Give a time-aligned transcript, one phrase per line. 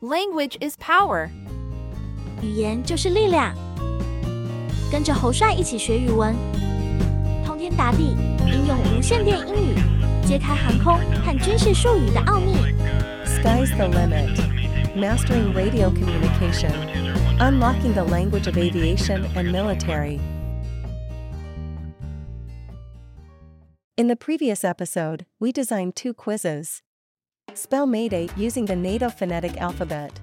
[0.00, 1.30] Language is power.
[2.42, 3.54] 语言就是力量。
[4.92, 6.36] 跟着侯帅一起学语文，
[7.44, 8.16] 通天达地，
[8.46, 9.74] 应用无线电英语，
[10.26, 12.54] 揭开航空和军事术语的奥秘。
[13.24, 14.36] Sky's the limit.
[14.94, 16.72] Mastering radio communication.
[17.38, 20.20] Unlocking the language of aviation and military.
[23.96, 26.80] In the previous episode, we designed two quizzes.
[27.53, 30.19] Spell Mayday using the NATO phonetic alphabet.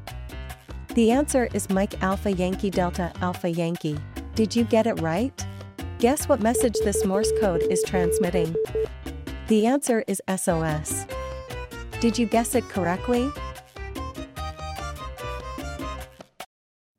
[0.95, 3.99] The answer is Mike Alpha Yankee Delta Alpha Yankee.
[4.35, 5.33] Did you get it right?
[5.99, 8.55] Guess what message this Morse code is transmitting?
[9.49, 11.07] The answer is SOS.
[12.00, 13.31] Did you guess it correctly?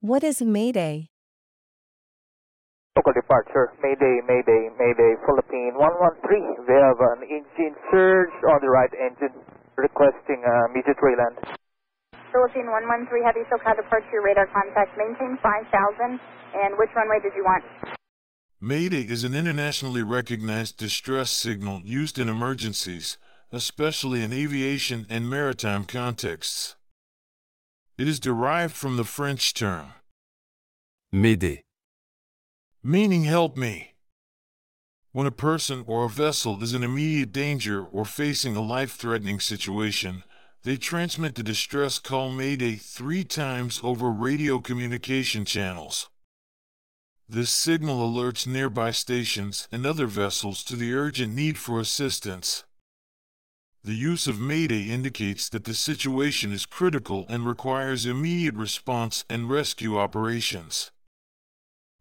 [0.02, 1.08] What is Mayday?
[2.98, 6.68] SoCal departure, Mayday, Mayday, Mayday, Philippine 113.
[6.68, 9.36] We have an engine surge on the right engine,
[9.80, 11.38] requesting uh, immediate reland.
[12.32, 14.98] Philippine 113 Heavy SoCal departure radar contact.
[14.98, 16.20] Maintain 5000.
[16.54, 17.64] And which runway did you want?
[18.62, 23.18] Mayday is an internationally recognized distress signal used in emergencies,
[23.52, 26.76] especially in aviation and maritime contexts.
[27.98, 29.94] It is derived from the French term,
[31.14, 31.62] M'aider.
[32.84, 33.94] meaning help me.
[35.12, 39.40] When a person or a vessel is in immediate danger or facing a life threatening
[39.40, 40.24] situation,
[40.62, 46.10] they transmit the distress call Mayday three times over radio communication channels.
[47.28, 52.66] This signal alerts nearby stations and other vessels to the urgent need for assistance.
[53.84, 59.50] The use of Mayday indicates that the situation is critical and requires immediate response and
[59.50, 60.92] rescue operations.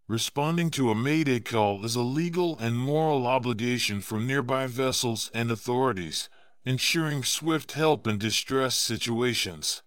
[0.08, 5.50] Responding to a Mayday call is a legal and moral obligation for nearby vessels and
[5.50, 6.30] authorities,
[6.64, 9.82] ensuring swift help in distress situations.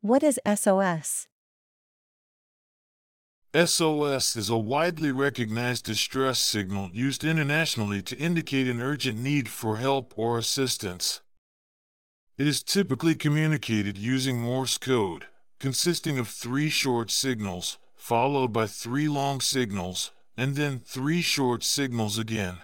[0.00, 1.26] What is SOS?
[3.52, 9.78] SOS is a widely recognized distress signal used internationally to indicate an urgent need for
[9.78, 11.20] help or assistance.
[12.38, 15.26] It is typically communicated using Morse code,
[15.58, 22.18] consisting of three short signals, followed by three long signals, and then three short signals
[22.18, 22.56] again.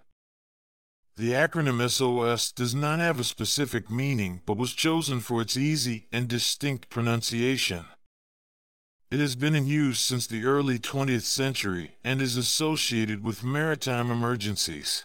[1.16, 6.08] The acronym SOS does not have a specific meaning but was chosen for its easy
[6.10, 7.84] and distinct pronunciation.
[9.10, 14.10] It has been in use since the early 20th century and is associated with maritime
[14.10, 15.04] emergencies.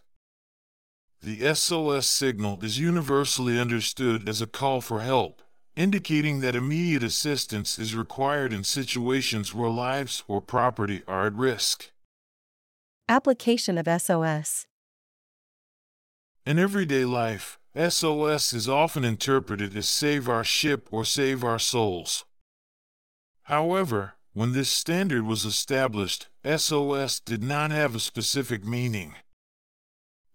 [1.21, 5.41] The SOS signal is universally understood as a call for help,
[5.75, 11.91] indicating that immediate assistance is required in situations where lives or property are at risk.
[13.07, 14.65] Application of SOS.
[16.45, 22.25] In everyday life, SOS is often interpreted as save our ship or save our souls.
[23.43, 29.15] However, when this standard was established, SOS did not have a specific meaning.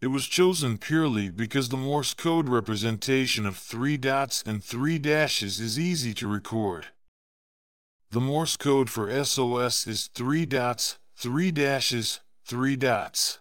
[0.01, 5.59] It was chosen purely because the Morse code representation of three dots and three dashes
[5.59, 6.89] is easy to record.
[8.11, 13.39] The Morse code for SOS is three dots, three dashes, three dots.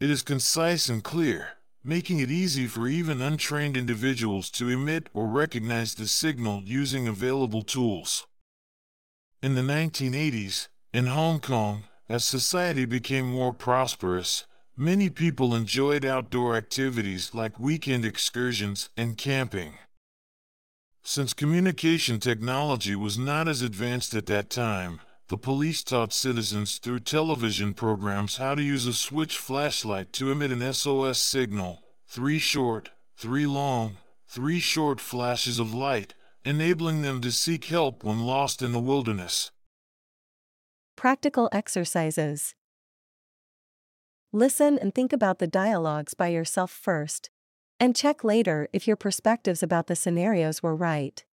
[0.00, 1.50] It is concise and clear,
[1.84, 7.62] making it easy for even untrained individuals to emit or recognize the signal using available
[7.62, 8.26] tools.
[9.40, 14.44] In the 1980s, in Hong Kong, as society became more prosperous,
[14.78, 19.74] many people enjoyed outdoor activities like weekend excursions and camping.
[21.02, 27.00] Since communication technology was not as advanced at that time, the police taught citizens through
[27.00, 32.90] television programs how to use a switch flashlight to emit an SOS signal three short,
[33.16, 33.96] three long,
[34.26, 36.14] three short flashes of light,
[36.44, 39.50] enabling them to seek help when lost in the wilderness.
[40.96, 42.54] Practical exercises.
[44.32, 47.30] Listen and think about the dialogues by yourself first.
[47.80, 51.24] And check later if your perspectives about the scenarios were right.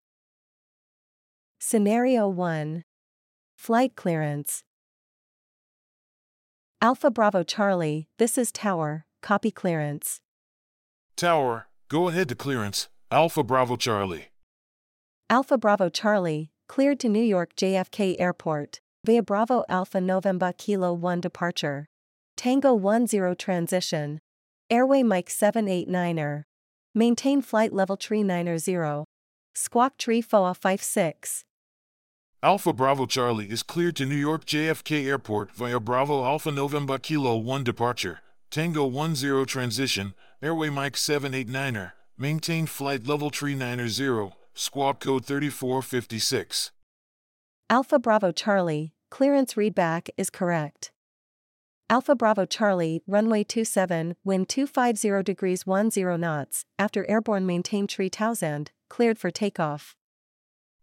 [1.58, 2.84] Scenario 1
[3.54, 4.62] Flight clearance.
[6.80, 10.20] Alpha Bravo Charlie, this is Tower, copy clearance.
[11.16, 14.28] Tower, go ahead to clearance, Alpha Bravo Charlie.
[15.28, 21.20] Alpha Bravo Charlie, cleared to New York JFK Airport, via Bravo Alpha November Kilo 1
[21.20, 21.88] departure.
[22.46, 24.20] Tango 10 transition.
[24.70, 26.44] Airway Mike 789er.
[26.94, 29.02] Maintain flight level tree 90.
[29.56, 31.42] Squawk tree FOA 56.
[32.44, 37.36] Alpha Bravo Charlie is cleared to New York JFK Airport via Bravo Alpha November Kilo
[37.36, 38.20] 1 departure.
[38.52, 46.70] Tango 10 transition, Airway Mike 789er, maintain flight level tree 90, squawk code 3456.
[47.68, 50.92] Alpha Bravo Charlie, clearance readback is correct.
[51.88, 55.90] Alpha Bravo Charlie, runway 27, wind 250 degrees 10
[56.20, 59.94] knots, after airborne maintain tree Towsend, cleared for takeoff.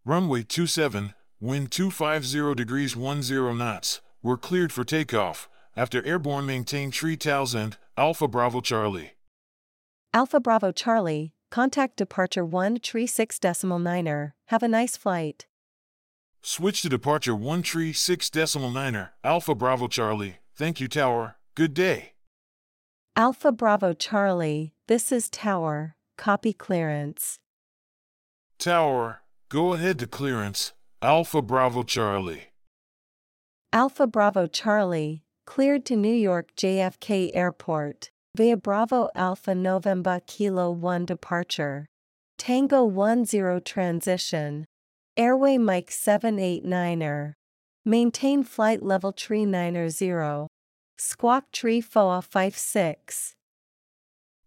[0.05, 7.17] Runway 27, wind 250 degrees 10 knots, were cleared for takeoff, after airborne maintain tree
[7.17, 9.11] Towsend, Alpha Bravo Charlie.
[10.13, 15.47] Alpha Bravo Charlie, contact departure 1 tree 6 decimal niner, have a nice flight.
[16.41, 21.73] Switch to departure 1 tree 6 decimal niner, Alpha Bravo Charlie, thank you tower, good
[21.73, 22.13] day.
[23.15, 27.37] Alpha Bravo Charlie, this is Tower, copy clearance.
[28.57, 32.45] Tower, go ahead to clearance, Alpha Bravo Charlie.
[33.71, 41.05] Alpha Bravo Charlie, cleared to New York JFK Airport, via Bravo Alpha November Kilo 1
[41.05, 41.85] departure.
[42.37, 44.65] Tango 10 transition.
[45.15, 47.35] Airway Mike 789er.
[47.85, 50.47] Maintain flight level tree 90.
[50.97, 53.35] Squawk tree FOA 56.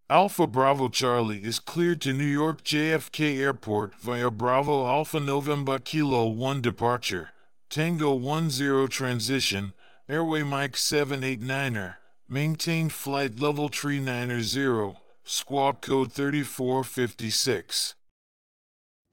[0.09, 6.27] Alpha Bravo Charlie is cleared to New York JFK Airport via Bravo Alpha November Kilo
[6.27, 7.29] 1 departure.
[7.69, 9.73] Tango 10 transition,
[10.09, 11.97] Airway Mike 789er.
[12.27, 17.93] Maintain flight level tree 90, squawk code 3456.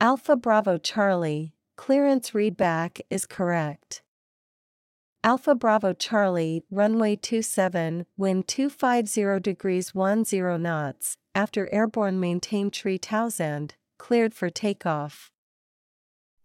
[0.00, 4.00] Alpha Bravo Charlie, clearance readback is correct.
[5.24, 10.24] Alpha Bravo Charlie, runway 27, wind 250 degrees 10
[10.60, 15.30] knots, after airborne maintain tree Towsend, cleared for takeoff.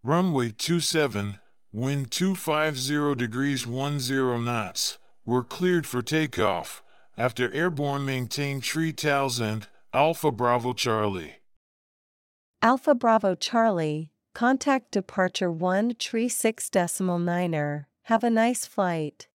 [0.01, 1.39] Runway 27,
[1.73, 6.81] wind 250 degrees 10 knots, were cleared for takeoff,
[7.17, 11.41] after airborne maintain tree Towsend, Alpha Bravo Charlie.
[12.61, 15.95] Alpha Bravo Charlie, contact departure 1
[18.09, 19.27] tree 6 decimal niner, have a nice flight.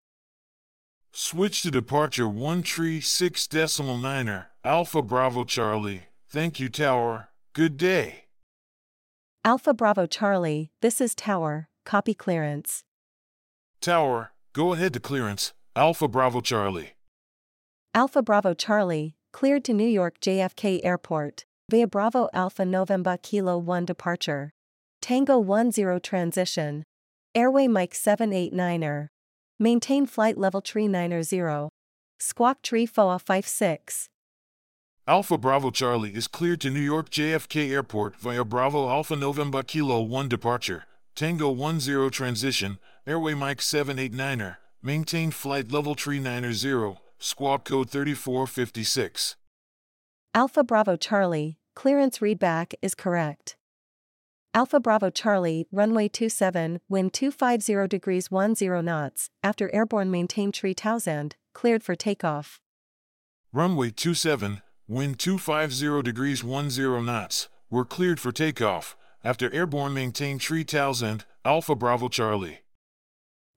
[1.13, 6.03] Switch to departure 1 tree 6 decimal niner, Alpha Bravo Charlie.
[6.29, 7.29] Thank you, Tower.
[7.53, 8.25] Good day.
[9.45, 12.83] Alpha Bravo Charlie, this is Tower, copy clearance.
[13.81, 16.95] Tower, go ahead to clearance, Alpha Bravo Charlie.
[17.95, 23.85] Alpha Bravo Charlie, cleared to New York JFK Airport, via Bravo Alpha November Kilo 1
[23.85, 24.51] departure.
[25.01, 26.83] Tango 10 transition.
[27.37, 29.09] Airway Mike 789er.
[29.59, 31.69] Maintain flight level tree 90.
[32.21, 34.09] Squawk tree FOA 56.
[35.09, 40.01] Alpha Bravo Charlie is cleared to New York JFK Airport via Bravo Alpha November Kilo
[40.01, 40.85] 1 departure.
[41.17, 44.59] Tango 10 transition, Airway Mike 789er.
[44.81, 49.35] Maintain flight level tree 90, squawk code 3456.
[50.35, 53.57] Alpha Bravo Charlie, clearance readback is correct.
[54.57, 61.33] Alpha Bravo Charlie, runway 27, wind 250 degrees 10 knots, after airborne maintain tree Towsend,
[61.55, 62.61] cleared for takeoff.
[63.53, 70.65] Runway 27, wind 250 degrees 10 knots, were cleared for takeoff, after airborne maintain tree
[70.65, 72.61] Towsend, Alpha Bravo Charlie.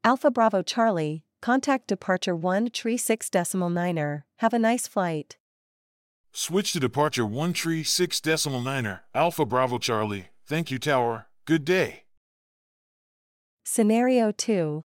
[0.03, 5.37] Alpha Bravo Charlie, contact departure 1 tree 6 decimal niner, have a nice flight.
[6.31, 10.29] Switch to departure 1 tree 6 decimal niner, Alpha Bravo Charlie.
[10.47, 11.27] Thank you, Tower.
[11.45, 12.03] Good day.
[13.65, 14.81] Scenario 2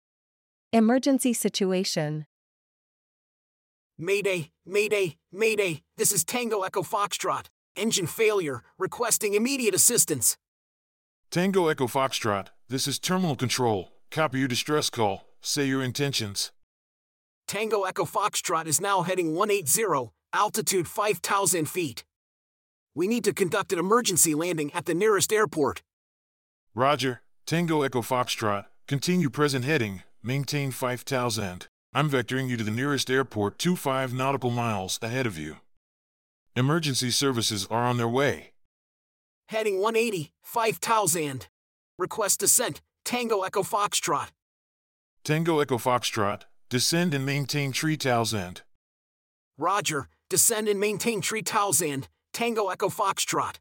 [0.73, 2.25] Emergency situation.
[3.99, 7.49] Mayday, Mayday, Mayday, this is Tango Echo Foxtrot.
[7.77, 10.39] Engine failure, requesting immediate assistance.
[11.31, 13.91] Tango Echo Foxtrot, this is Terminal Control.
[14.11, 15.27] Copy your distress call.
[15.43, 16.53] Say your intentions.
[17.47, 22.05] Tango Echo Foxtrot is now heading 180, altitude 5,000 feet.
[22.95, 25.83] We need to conduct an emergency landing at the nearest airport.
[26.75, 31.69] Roger, Tango Echo Foxtrot, continue present heading, maintain 5000.
[31.95, 35.57] I'm vectoring you to the nearest airport 25 nautical miles ahead of you.
[36.57, 38.53] Emergency services are on their way.
[39.49, 41.49] Heading 180, 5,000.
[41.99, 44.29] Request descent, Tango Echo Foxtrot.
[45.23, 48.63] Tango Echo Foxtrot, descend and maintain tree Towsend.
[49.59, 53.57] Roger, descend and maintain tree Towsend, Tango Echo Foxtrot.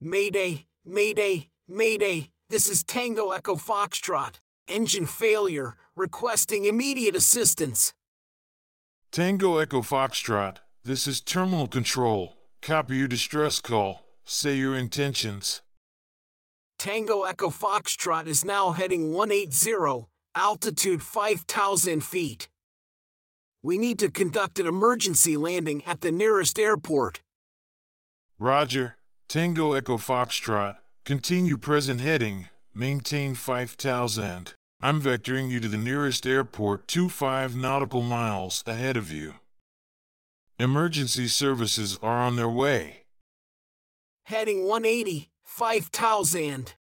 [0.00, 4.34] Mayday, Mayday, Mayday, this is Tango Echo Foxtrot.
[4.68, 7.92] Engine failure, requesting immediate assistance.
[9.10, 12.36] Tango Echo Foxtrot, this is Terminal Control.
[12.60, 14.02] Copy your distress call.
[14.24, 15.62] Say your intentions.
[16.78, 22.48] Tango Echo Foxtrot is now heading 180, altitude 5,000 feet.
[23.62, 27.22] We need to conduct an emergency landing at the nearest airport.
[28.42, 28.96] Roger,
[29.28, 34.54] Tango Echo Foxtrot, Continue present heading, maintain 5000.
[34.80, 39.34] I'm vectoring you to the nearest airport 25 nautical miles ahead of you.
[40.58, 43.04] Emergency services are on their way.
[44.24, 46.74] Heading 180, 5000.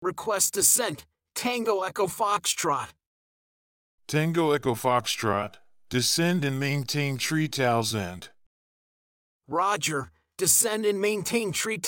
[0.00, 2.90] Request descent, Tango Echo Foxtrot.
[4.06, 5.54] Tango Echo Foxtrot,
[5.88, 8.28] descend and maintain tree towels end.
[9.48, 11.80] Roger, descend and maintain tree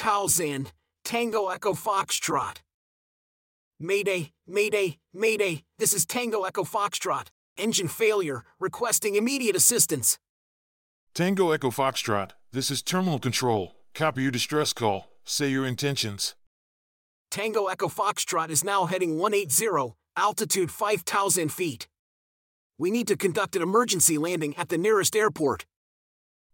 [0.43, 0.73] end,
[1.05, 2.59] Tango Echo Foxtrot.
[3.79, 7.29] Mayday, Mayday, Mayday, this is Tango Echo Foxtrot.
[7.57, 10.19] Engine failure, requesting immediate assistance.
[11.15, 13.75] Tango Echo Foxtrot, this is Terminal Control.
[13.95, 15.09] Copy your distress call.
[15.25, 16.35] Say your intentions.
[17.31, 21.89] Tango Echo Foxtrot is now heading 180, altitude 5,000 feet.
[22.79, 25.67] We need to conduct an emergency landing at the nearest airport.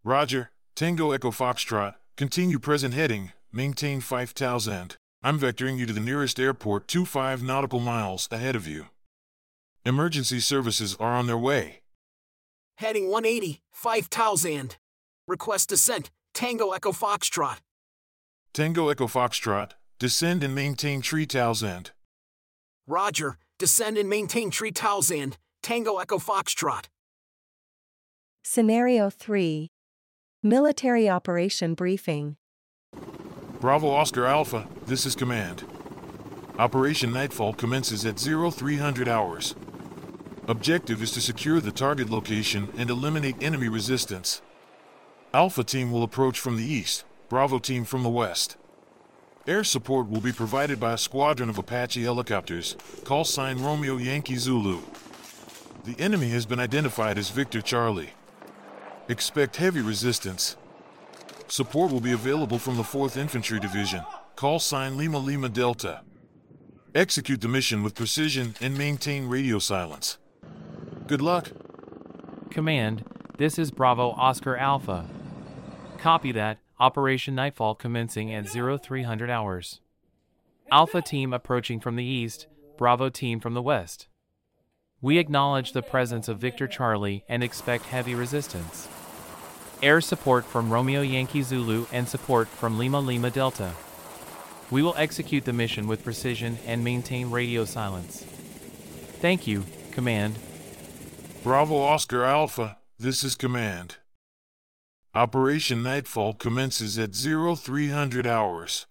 [0.05, 4.97] Roger, Tango Echo Foxtrot, continue present heading, maintain 5000.
[5.23, 8.89] I'm vectoring you to the nearest airport 25 nautical miles ahead of you.
[9.87, 11.81] Emergency services are on their way.
[12.77, 14.77] Heading 180, 5000.
[15.27, 17.57] Request descent, Tango Echo Foxtrot.
[18.53, 21.93] Tango Echo Foxtrot, descend and maintain tree towels end.
[22.87, 26.85] Roger, descend and maintain tree towels end, Tango Echo Foxtrot.
[28.45, 29.71] Scenario 3
[30.47, 32.37] Military Operation Briefing.
[33.59, 35.65] Bravo Oscar Alpha, this is Command.
[36.57, 39.57] Operation Nightfall commences at 0300 hours.
[40.47, 44.41] Objective is to secure the target location and eliminate enemy resistance.
[45.35, 48.57] Alpha Team will approach from the east, Bravo Team from the west.
[49.49, 54.37] Air support will be provided by a squadron of Apache helicopters, call sign Romeo Yankee
[54.37, 54.79] Zulu.
[55.83, 58.11] The enemy has been identified as Victor Charlie.
[59.09, 60.57] Expect heavy resistance.
[61.47, 64.03] Support will be available from the 4th Infantry Division,
[64.35, 66.03] call sign Lima Lima Delta.
[66.93, 70.19] Execute the mission with precision and maintain radio silence.
[71.07, 71.53] Good luck.
[72.51, 73.05] Command,
[73.39, 75.07] this is Bravo Oscar Alpha.
[75.99, 79.81] Copy that, Operation Nightfall commencing at 0300 hours.
[80.73, 84.09] Alpha team approaching from the east, Bravo team from the west.
[85.01, 88.89] We acknowledge the presence of Victor Charlie and expect heavy resistance.
[89.83, 93.73] Air support from Romeo Yankee Zulu and support from Lima Lima Delta.
[94.71, 98.25] We will execute the mission with precision and maintain radio silence.
[99.21, 100.39] Thank you, Command.
[101.43, 103.97] Bravo Oscar Alpha, this is Command.
[105.15, 108.87] Operation Nightfall commences at 0300 hours.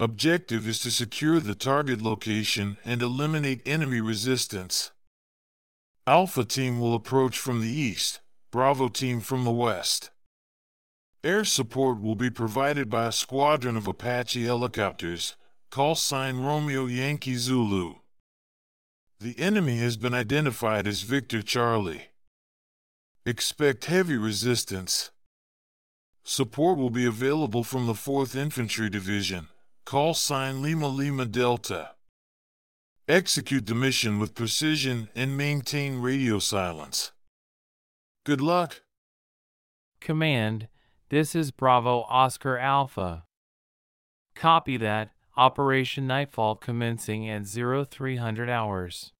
[0.00, 4.90] Objective is to secure the target location and eliminate enemy resistance.
[6.06, 8.20] Alpha Team will approach from the east,
[8.54, 10.10] Bravo Team from the west.
[11.24, 15.34] Air support will be provided by a squadron of Apache helicopters,
[15.70, 17.94] call sign Romeo Yankee Zulu.
[19.18, 22.10] The enemy has been identified as Victor Charlie.
[23.26, 25.10] Expect heavy resistance.
[26.22, 29.48] Support will be available from the 4th Infantry Division,
[29.84, 31.90] call sign Lima Lima Delta.
[33.08, 37.10] Execute the mission with precision and maintain radio silence.
[38.24, 38.80] Good luck.
[40.00, 40.68] Command,
[41.10, 43.24] this is Bravo Oscar Alpha.
[44.34, 49.12] Copy that, Operation Nightfall commencing at 0300 hours.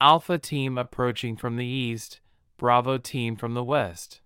[0.00, 2.20] Alpha team approaching from the east,
[2.56, 4.20] Bravo team from the west.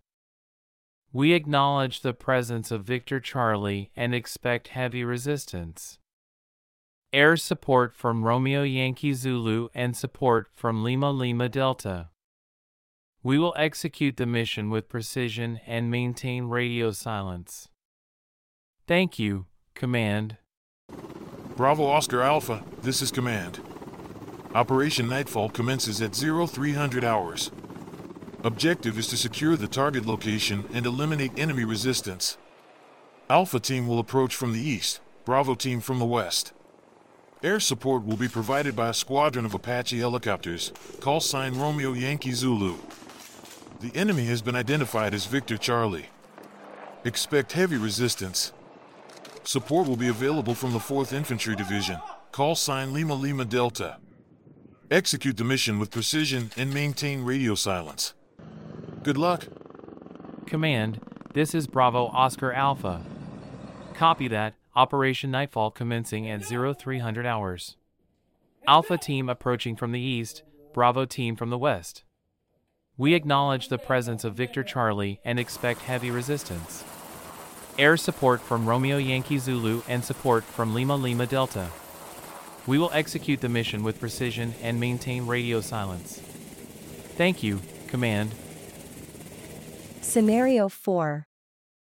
[1.11, 5.99] We acknowledge the presence of Victor Charlie and expect heavy resistance.
[7.11, 12.11] Air support from Romeo Yankee Zulu and support from Lima Lima Delta.
[13.25, 17.69] We will execute the mission with precision and maintain radio silence.
[18.89, 20.39] Thank you, Command.
[21.57, 23.61] Bravo Oscar Alpha, this is Command.
[24.57, 27.53] Operation Nightfall commences at 0300 hours.
[28.43, 32.37] Objective is to secure the target location and eliminate enemy resistance.
[33.31, 36.53] Alpha Team will approach from the east, Bravo Team from the west.
[37.41, 42.33] Air support will be provided by a squadron of Apache helicopters, call sign Romeo Yankee
[42.33, 42.77] Zulu.
[43.83, 46.07] The enemy has been identified as Victor Charlie.
[47.05, 48.53] Expect heavy resistance.
[49.43, 51.99] Support will be available from the 4th Infantry Division,
[52.31, 53.97] call sign Lima Lima Delta.
[54.89, 58.15] Execute the mission with precision and maintain radio silence.
[59.03, 59.49] Good luck.
[60.47, 61.01] Command,
[61.35, 63.05] this is Bravo Oscar Alpha.
[63.95, 67.77] Copy that, Operation Nightfall commencing at 0300 hours.
[68.65, 72.05] Alpha team approaching from the east, Bravo team from the west.
[72.99, 76.85] We acknowledge the presence of Victor Charlie and expect heavy resistance.
[77.79, 81.71] air support from Romeo Yankee Zulu and support from Lima Lima Delta.
[82.67, 86.21] We will execute the mission with precision and maintain radio silence.
[87.17, 88.35] Thank you, Command.
[90.03, 91.27] Scenario 4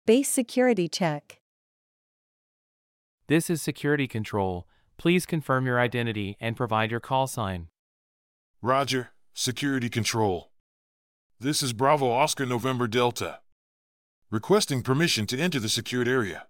[0.08, 1.40] Base Security Check.
[3.28, 4.68] This is Security Control.
[4.98, 7.68] Please confirm your identity and provide your call sign.
[8.64, 10.50] Roger, Security Control.
[11.40, 13.42] This is Bravo Oscar November Delta.
[14.32, 16.48] Requesting permission to enter the secured area.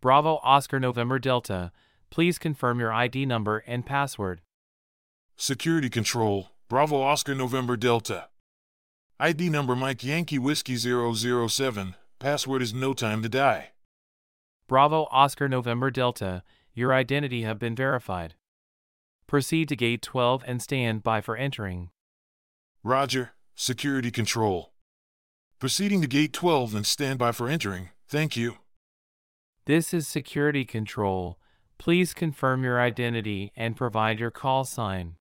[0.00, 1.72] Bravo Oscar November Delta.
[2.08, 4.40] Please confirm your ID number and password.
[5.36, 8.28] Security Control, Bravo Oscar November Delta.
[9.20, 13.72] ID number Mike Yankee Whiskey 007, password is no time to die.
[14.68, 16.42] Bravo Oscar November Delta.
[16.72, 18.36] Your identity have been verified.
[19.26, 21.90] Proceed to gate 12 and stand by for entering.
[22.82, 24.72] Roger, Security Control.
[25.58, 28.56] Proceeding to gate 12 and stand by for entering, thank you.
[29.66, 31.38] This is Security Control.
[31.78, 35.16] Please confirm your identity and provide your call sign.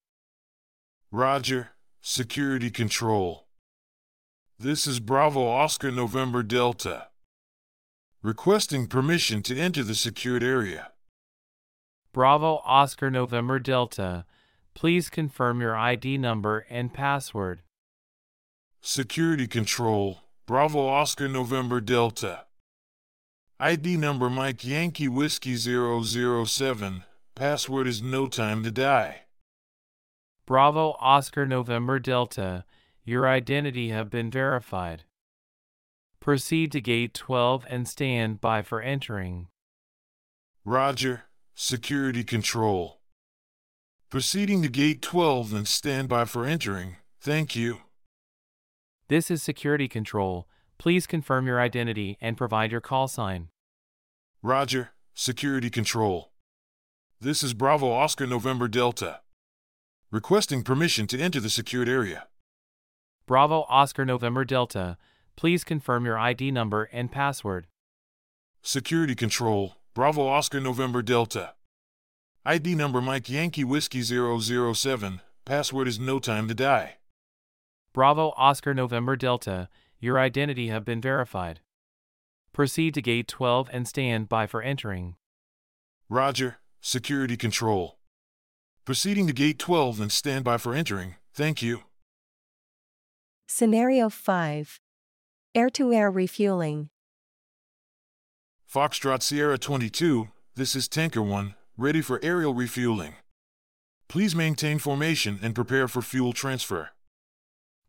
[1.11, 1.71] Roger,
[2.01, 3.47] Security Control.
[4.57, 7.09] This is Bravo Oscar November Delta.
[8.23, 10.91] Requesting permission to enter the secured area.
[12.13, 14.25] Bravo Oscar November Delta.
[14.73, 17.61] Please confirm your ID number and password.
[18.83, 22.45] Security Control, Bravo Oscar November Delta.
[23.59, 27.03] ID number Mike Yankee Whiskey 007,
[27.35, 29.21] password is no time to die.
[30.47, 32.65] Bravo Oscar November Delta.
[33.05, 35.03] Your identity have been verified.
[36.19, 39.47] Proceed to gate 12 and stand by for entering.
[40.65, 42.99] Roger, Security Control.
[44.09, 47.81] Proceeding to gate 12 and stand by for entering, thank you.
[49.11, 50.47] This is Security Control.
[50.77, 53.49] Please confirm your identity and provide your call sign.
[54.41, 56.31] Roger, Security Control.
[57.19, 59.19] This is Bravo Oscar November Delta.
[60.11, 62.29] Requesting permission to enter the secured area.
[63.27, 64.97] Bravo Oscar November Delta.
[65.35, 67.67] Please confirm your ID number and password.
[68.61, 71.55] Security Control, Bravo Oscar November Delta.
[72.45, 76.95] ID number Mike Yankee Whiskey 007, password is no time to die.
[77.93, 79.67] Bravo Oscar November Delta.
[79.99, 81.59] Your identity have been verified.
[82.53, 85.15] Proceed to gate 12 and stand by for entering.
[86.09, 87.97] Roger, Security Control.
[88.85, 91.83] Proceeding to gate 12 and stand by for entering, thank you.
[93.47, 94.79] Scenario 5
[95.53, 96.89] Air to air refueling.
[98.73, 103.15] Foxtrot Sierra 22, this is Tanker 1, ready for aerial refueling.
[104.07, 106.91] Please maintain formation and prepare for fuel transfer.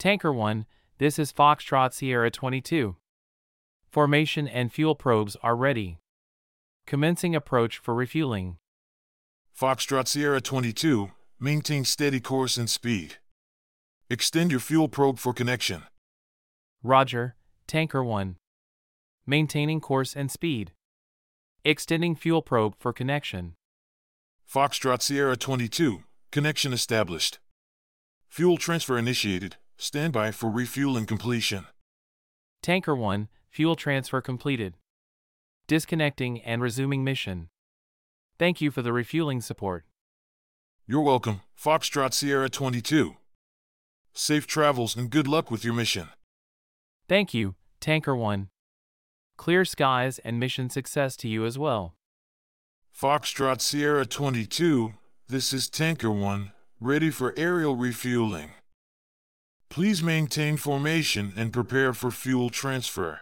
[0.03, 0.67] Tanker 1,
[0.99, 2.97] this is Foxtrot Sierra 22.
[3.89, 6.01] Formation and fuel probes are ready.
[6.89, 8.57] Commencing approach for refueling.
[9.57, 13.19] Foxtrot Sierra 22, maintain steady course and speed.
[14.11, 15.85] Extend your fuel probe for connection.
[16.83, 17.37] Roger,
[17.69, 18.35] Tanker 1.
[19.25, 20.73] Maintaining course and speed.
[21.65, 23.55] Extending fuel probe for connection.
[24.53, 27.39] Foxtrot Sierra 22, connection established.
[28.29, 31.67] Fuel transfer initiated, stand by for refueling completion.
[32.63, 34.77] Tanker 1, fuel transfer completed.
[35.67, 37.49] Disconnecting and resuming mission.
[38.39, 39.85] Thank you for the refueling support.
[40.87, 43.17] You're welcome, Foxtrot Sierra 22.
[44.13, 46.11] Safe travels and good luck with your mission.
[47.09, 48.51] Thank you, Tanker 1.
[49.37, 51.97] Clear skies and mission success to you as well.
[52.97, 54.93] Foxtrot Sierra 22,
[55.27, 58.51] this is Tanker 1, ready for aerial refueling.
[59.73, 63.21] Please maintain formation and prepare for fuel transfer.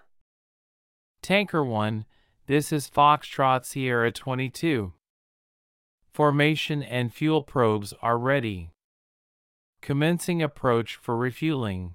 [1.23, 2.05] Tanker 1,
[2.49, 4.93] this is Foxtrot Sierra 22.
[6.13, 8.73] Formation and fuel probes are ready.
[9.81, 11.95] Commencing approach for refueling.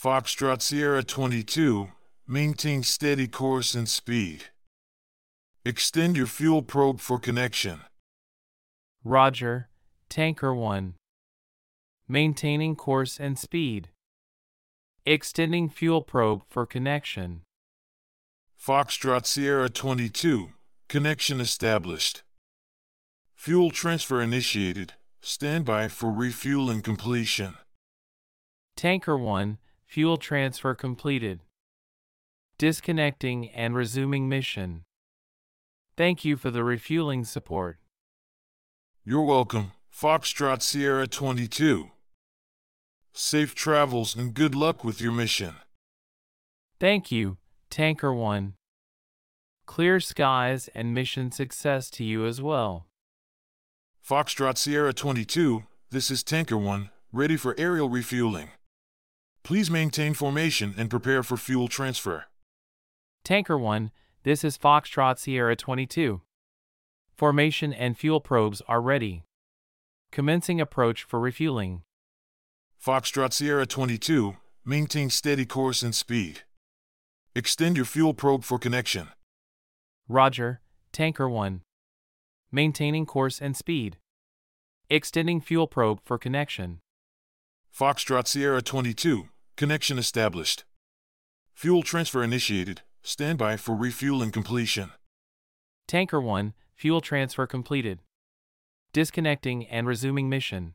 [0.00, 1.88] Foxtrot Sierra 22,
[2.28, 4.44] maintain steady course and speed.
[5.64, 7.80] Extend your fuel probe for connection.
[9.02, 9.70] Roger,
[10.08, 10.94] Tanker 1.
[12.08, 13.88] Maintaining course and speed.
[15.06, 17.40] Extending fuel probe for connection.
[18.60, 20.50] Foxtrot Sierra 22,
[20.86, 22.22] connection established.
[23.34, 27.54] Fuel transfer initiated, standby for refueling completion.
[28.76, 31.40] Tanker 1, fuel transfer completed.
[32.58, 34.84] Disconnecting and resuming mission.
[35.96, 37.78] Thank you for the refueling support.
[39.06, 41.92] You're welcome, Foxtrot Sierra 22.
[43.16, 45.54] Safe travels and good luck with your mission.
[46.80, 47.36] Thank you,
[47.70, 48.54] Tanker 1.
[49.66, 52.86] Clear skies and mission success to you as well.
[54.04, 58.50] Foxtrot Sierra 22, this is Tanker 1, ready for aerial refueling.
[59.44, 62.24] Please maintain formation and prepare for fuel transfer.
[63.22, 63.92] Tanker 1,
[64.24, 66.20] this is Foxtrot Sierra 22.
[67.16, 69.22] Formation and fuel probes are ready.
[70.10, 71.82] Commencing approach for refueling.
[72.84, 76.42] Foxtrot Sierra 22, maintain steady course and speed.
[77.34, 79.08] Extend your fuel probe for connection.
[80.06, 80.60] Roger,
[80.92, 81.62] Tanker 1.
[82.52, 83.96] Maintaining course and speed.
[84.90, 86.80] Extending fuel probe for connection.
[87.74, 90.64] Foxtrot Sierra 22, connection established.
[91.54, 94.90] Fuel transfer initiated, standby for refueling completion.
[95.88, 98.00] Tanker 1, fuel transfer completed.
[98.92, 100.74] Disconnecting and resuming mission.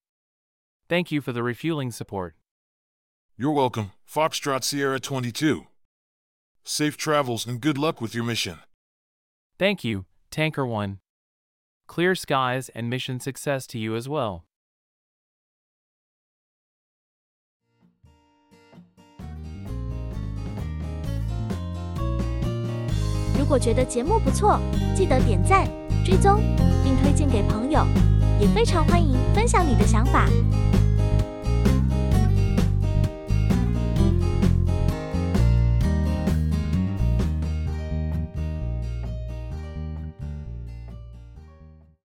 [0.88, 2.34] Thank you for the refueling support.
[3.36, 5.66] You're welcome, Foxtrot Sierra 22.
[6.62, 8.58] Safe travels and good luck with your mission.
[9.58, 10.98] Thank you, Tanker 1.
[11.86, 14.42] Clear skies and mission success to you as well.
[23.36, 24.58] 如果觉得节目不错，
[24.96, 25.66] 记得点赞、
[26.04, 26.40] 追踪，
[26.82, 27.84] 并推荐给朋友。
[28.40, 30.28] 也非常欢迎分享你的想法。